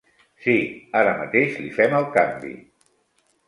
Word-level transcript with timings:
Sí, 0.45 0.55
ara 1.03 1.13
mateix 1.21 1.61
li 1.67 1.71
fem 1.77 1.95
el 2.01 2.11
canvi. 2.19 2.59